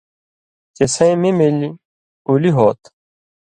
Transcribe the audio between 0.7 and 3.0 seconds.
چے سَیں می مِلیۡ اُولی ہُو تھہ